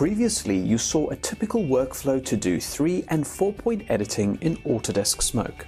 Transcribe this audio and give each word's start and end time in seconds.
Previously, 0.00 0.56
you 0.56 0.78
saw 0.78 1.10
a 1.10 1.16
typical 1.16 1.62
workflow 1.62 2.24
to 2.24 2.34
do 2.34 2.58
3 2.58 3.04
and 3.08 3.26
4 3.26 3.52
point 3.52 3.82
editing 3.90 4.38
in 4.40 4.56
Autodesk 4.64 5.20
Smoke. 5.20 5.66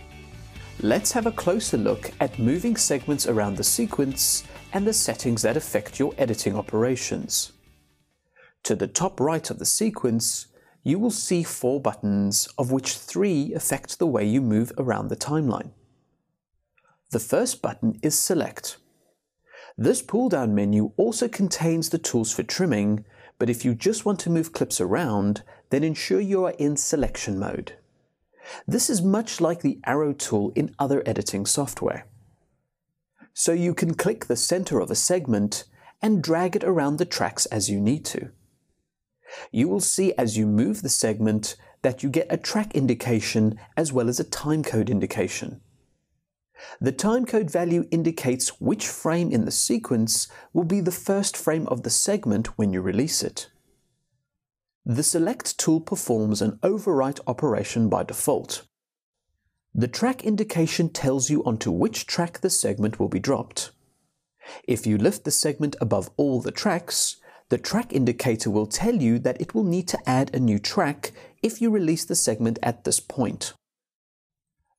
Let's 0.80 1.12
have 1.12 1.26
a 1.26 1.32
closer 1.32 1.76
look 1.76 2.10
at 2.18 2.38
moving 2.38 2.74
segments 2.76 3.26
around 3.26 3.58
the 3.58 3.62
sequence 3.62 4.44
and 4.72 4.86
the 4.86 4.94
settings 4.94 5.42
that 5.42 5.58
affect 5.58 5.98
your 5.98 6.14
editing 6.16 6.56
operations. 6.56 7.52
To 8.62 8.74
the 8.74 8.86
top 8.86 9.20
right 9.20 9.50
of 9.50 9.58
the 9.58 9.66
sequence, 9.66 10.46
you 10.82 10.98
will 10.98 11.10
see 11.10 11.42
four 11.42 11.78
buttons, 11.78 12.48
of 12.56 12.72
which 12.72 12.96
three 12.96 13.52
affect 13.52 13.98
the 13.98 14.06
way 14.06 14.24
you 14.24 14.40
move 14.40 14.72
around 14.78 15.08
the 15.08 15.14
timeline. 15.30 15.72
The 17.10 17.20
first 17.20 17.60
button 17.60 17.98
is 18.02 18.18
Select. 18.18 18.78
This 19.76 20.00
pull-down 20.00 20.54
menu 20.54 20.92
also 20.96 21.28
contains 21.28 21.90
the 21.90 21.98
tools 21.98 22.32
for 22.32 22.42
trimming, 22.42 23.04
but 23.42 23.50
if 23.50 23.64
you 23.64 23.74
just 23.74 24.04
want 24.04 24.20
to 24.20 24.30
move 24.30 24.52
clips 24.52 24.80
around, 24.80 25.42
then 25.70 25.82
ensure 25.82 26.20
you 26.20 26.44
are 26.44 26.54
in 26.60 26.76
selection 26.76 27.40
mode. 27.40 27.72
This 28.68 28.88
is 28.88 29.02
much 29.02 29.40
like 29.40 29.62
the 29.62 29.80
arrow 29.84 30.12
tool 30.12 30.52
in 30.54 30.72
other 30.78 31.02
editing 31.06 31.44
software. 31.44 32.06
So 33.34 33.50
you 33.50 33.74
can 33.74 33.94
click 33.94 34.26
the 34.26 34.36
center 34.36 34.78
of 34.78 34.92
a 34.92 34.94
segment 34.94 35.64
and 36.00 36.22
drag 36.22 36.54
it 36.54 36.62
around 36.62 36.98
the 36.98 37.04
tracks 37.04 37.46
as 37.46 37.68
you 37.68 37.80
need 37.80 38.04
to. 38.04 38.30
You 39.50 39.66
will 39.66 39.80
see 39.80 40.14
as 40.14 40.38
you 40.38 40.46
move 40.46 40.82
the 40.82 40.88
segment 40.88 41.56
that 41.82 42.04
you 42.04 42.10
get 42.10 42.28
a 42.30 42.36
track 42.36 42.76
indication 42.76 43.58
as 43.76 43.92
well 43.92 44.08
as 44.08 44.20
a 44.20 44.24
timecode 44.24 44.88
indication. 44.88 45.62
The 46.80 46.92
timecode 46.92 47.50
value 47.50 47.86
indicates 47.90 48.60
which 48.60 48.88
frame 48.88 49.30
in 49.30 49.44
the 49.44 49.50
sequence 49.50 50.28
will 50.52 50.64
be 50.64 50.80
the 50.80 50.90
first 50.90 51.36
frame 51.36 51.66
of 51.68 51.82
the 51.82 51.90
segment 51.90 52.58
when 52.58 52.72
you 52.72 52.80
release 52.80 53.22
it. 53.22 53.48
The 54.84 55.02
Select 55.02 55.58
tool 55.58 55.80
performs 55.80 56.42
an 56.42 56.58
overwrite 56.62 57.20
operation 57.26 57.88
by 57.88 58.02
default. 58.02 58.66
The 59.74 59.88
track 59.88 60.24
indication 60.24 60.88
tells 60.88 61.30
you 61.30 61.42
onto 61.44 61.70
which 61.70 62.06
track 62.06 62.40
the 62.40 62.50
segment 62.50 62.98
will 62.98 63.08
be 63.08 63.20
dropped. 63.20 63.70
If 64.64 64.86
you 64.86 64.98
lift 64.98 65.24
the 65.24 65.30
segment 65.30 65.76
above 65.80 66.10
all 66.16 66.40
the 66.40 66.50
tracks, 66.50 67.16
the 67.48 67.58
track 67.58 67.92
indicator 67.92 68.50
will 68.50 68.66
tell 68.66 68.96
you 68.96 69.18
that 69.20 69.40
it 69.40 69.54
will 69.54 69.64
need 69.64 69.86
to 69.88 70.08
add 70.08 70.34
a 70.34 70.40
new 70.40 70.58
track 70.58 71.12
if 71.42 71.60
you 71.60 71.70
release 71.70 72.04
the 72.04 72.14
segment 72.14 72.58
at 72.62 72.84
this 72.84 72.98
point. 72.98 73.54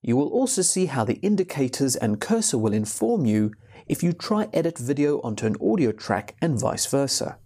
You 0.03 0.17
will 0.17 0.27
also 0.27 0.61
see 0.61 0.87
how 0.87 1.05
the 1.05 1.19
indicators 1.21 1.95
and 1.95 2.19
cursor 2.19 2.57
will 2.57 2.73
inform 2.73 3.25
you 3.25 3.53
if 3.87 4.03
you 4.03 4.11
try 4.11 4.49
edit 4.51 4.77
video 4.77 5.21
onto 5.21 5.45
an 5.45 5.55
audio 5.61 5.93
track 5.93 6.35
and 6.41 6.59
vice 6.59 6.85
versa. 6.85 7.37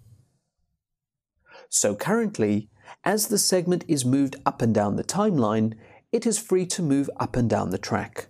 So 1.69 1.95
currently, 1.95 2.69
as 3.03 3.27
the 3.27 3.37
segment 3.37 3.85
is 3.87 4.03
moved 4.03 4.37
up 4.43 4.63
and 4.63 4.73
down 4.73 4.95
the 4.95 5.03
timeline, 5.03 5.75
it 6.11 6.25
is 6.25 6.39
free 6.39 6.65
to 6.65 6.81
move 6.81 7.11
up 7.19 7.35
and 7.35 7.47
down 7.47 7.69
the 7.69 7.77
track. 7.77 8.27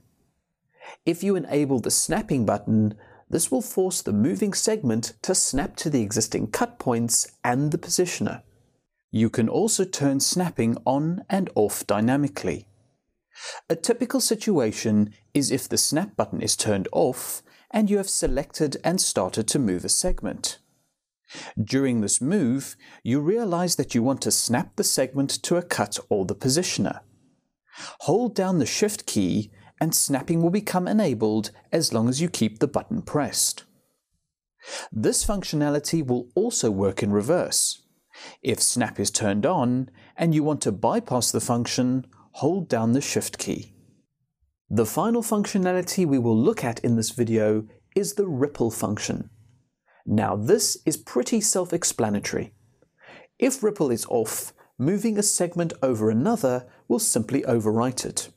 If 1.06 1.24
you 1.24 1.38
enable 1.38 1.80
the 1.80 1.92
snapping 1.92 2.46
button, 2.46 2.96
this 3.30 3.50
will 3.50 3.62
force 3.62 4.02
the 4.02 4.14
moving 4.14 4.54
segment 4.54 5.14
to 5.22 5.36
snap 5.36 5.78
to 5.78 5.90
the 5.90 6.02
existing 6.02 6.48
cut 6.48 6.80
points 6.80 7.28
and 7.46 7.72
the 7.72 7.78
positioner. 7.78 8.42
You 9.10 9.30
can 9.30 9.48
also 9.48 9.86
turn 9.86 10.20
snapping 10.20 10.78
on 10.86 11.24
and 11.30 11.50
off 11.56 11.88
dynamically. 11.88 12.68
A 13.70 13.76
typical 13.76 14.20
situation 14.20 15.14
is 15.34 15.52
if 15.52 15.68
the 15.70 15.78
snap 15.78 16.16
button 16.16 16.42
is 16.42 16.56
turned 16.56 16.88
off 16.92 17.44
and 17.72 17.90
you 17.90 17.98
have 17.98 18.10
selected 18.10 18.78
and 18.84 19.00
started 19.00 19.48
to 19.50 19.60
move 19.60 19.86
a 19.86 19.90
segment. 19.90 20.60
During 21.62 22.02
this 22.02 22.22
move, 22.22 22.76
you 23.04 23.20
realize 23.20 23.76
that 23.76 23.94
you 23.94 24.02
want 24.02 24.22
to 24.22 24.32
snap 24.32 24.76
the 24.76 24.84
segment 24.84 25.30
to 25.44 25.58
a 25.58 25.62
cut 25.62 26.00
or 26.10 26.26
the 26.26 26.36
positioner. 26.36 27.02
Hold 28.02 28.34
down 28.34 28.60
the 28.60 28.66
Shift 28.66 29.06
key 29.06 29.52
and 29.80 29.94
snapping 29.94 30.42
will 30.42 30.50
become 30.50 30.88
enabled 30.88 31.52
as 31.72 31.94
long 31.94 32.10
as 32.10 32.22
you 32.22 32.30
keep 32.30 32.60
the 32.60 32.68
button 32.68 33.02
pressed. 33.02 33.66
This 34.92 35.26
functionality 35.26 36.06
will 36.06 36.30
also 36.34 36.72
work 36.72 37.04
in 37.04 37.12
reverse. 37.12 37.84
If 38.42 38.60
snap 38.60 39.00
is 39.00 39.12
turned 39.12 39.46
on 39.46 39.90
and 40.16 40.34
you 40.34 40.44
want 40.44 40.62
to 40.62 40.72
bypass 40.72 41.32
the 41.32 41.40
function, 41.40 42.08
hold 42.38 42.70
down 42.70 42.92
the 42.92 43.02
Shift 43.02 43.40
key. 43.40 43.74
The 44.70 44.86
final 44.86 45.24
functionality 45.24 46.06
we 46.06 46.20
will 46.20 46.38
look 46.38 46.64
at 46.64 46.78
in 46.82 46.96
this 46.96 47.10
video 47.10 47.66
is 47.96 48.14
the 48.14 48.28
ripple 48.28 48.70
function. 48.70 49.32
Now 50.06 50.36
this 50.36 50.78
is 50.86 50.98
pretty 50.98 51.42
self-explanatory. 51.42 52.54
If 53.40 53.64
ripple 53.64 53.90
is 53.90 54.06
off, 54.08 54.54
moving 54.78 55.18
a 55.18 55.24
segment 55.24 55.74
over 55.82 56.12
another 56.12 56.68
will 56.88 57.00
simply 57.00 57.42
overwrite 57.42 58.06
it. 58.06 58.30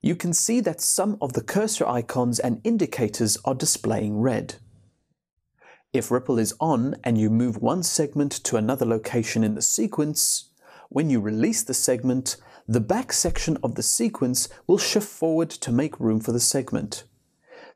You 0.00 0.16
can 0.16 0.32
see 0.32 0.60
that 0.60 0.80
some 0.80 1.18
of 1.20 1.34
the 1.34 1.42
cursor 1.42 1.86
icons 1.86 2.38
and 2.38 2.58
indicators 2.64 3.36
are 3.44 3.54
displaying 3.54 4.18
red. 4.18 4.54
If 5.92 6.10
ripple 6.10 6.38
is 6.38 6.54
on 6.58 6.96
and 7.04 7.18
you 7.18 7.28
move 7.28 7.58
one 7.58 7.82
segment 7.82 8.32
to 8.44 8.56
another 8.56 8.86
location 8.86 9.44
in 9.44 9.56
the 9.56 9.62
sequence, 9.62 10.48
when 10.88 11.10
you 11.10 11.20
release 11.20 11.62
the 11.62 11.74
segment, 11.74 12.36
the 12.66 12.80
back 12.80 13.12
section 13.12 13.58
of 13.62 13.74
the 13.74 13.82
sequence 13.82 14.48
will 14.66 14.78
shift 14.78 15.08
forward 15.08 15.50
to 15.50 15.72
make 15.72 16.00
room 16.00 16.20
for 16.20 16.32
the 16.32 16.40
segment. 16.40 17.04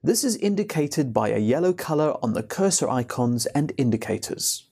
This 0.02 0.24
is 0.24 0.36
indicated 0.36 1.12
by 1.12 1.30
a 1.30 1.38
yellow 1.38 1.72
color 1.72 2.16
on 2.22 2.32
the 2.32 2.42
cursor 2.42 2.88
icons 2.88 3.46
and 3.46 3.72
indicators. 3.76 4.64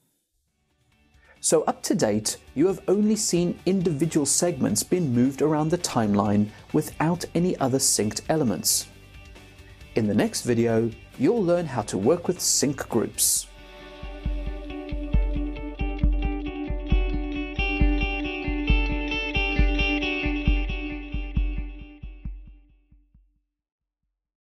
So 1.41 1.63
up 1.63 1.83
to 1.85 1.95
date, 1.95 2.39
you 2.55 2.67
have 2.67 2.81
only 2.89 3.17
seen 3.17 3.59
individual 3.67 4.27
segments 4.27 4.83
being 4.83 5.15
moved 5.15 5.43
around 5.43 5.69
the 5.69 5.79
timeline 5.79 6.49
without 6.73 7.25
any 7.35 7.57
other 7.59 7.79
synced 7.79 8.23
elements. 8.29 8.89
In 9.97 10.07
the 10.07 10.15
next 10.15 10.43
video, 10.43 10.91
you'll 11.19 11.45
learn 11.45 11.67
how 11.67 11.83
to 11.83 11.99
work 11.99 12.27
with 12.27 12.41
sync 12.41 12.89
groups. 12.89 13.47